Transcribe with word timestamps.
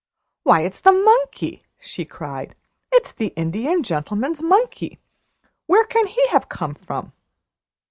"Why, 0.41 0.61
it's 0.61 0.79
the 0.81 0.91
monkey!" 0.91 1.61
she 1.79 2.05
cried. 2.05 2.55
"It 2.91 3.05
is 3.05 3.11
the 3.11 3.27
Indian 3.35 3.83
Gentleman's 3.83 4.41
monkey! 4.41 4.97
Where 5.67 5.83
can 5.85 6.07
he 6.07 6.27
have 6.29 6.49
come 6.49 6.73
from?" 6.73 7.11